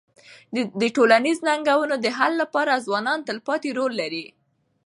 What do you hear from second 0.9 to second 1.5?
ټولنیزو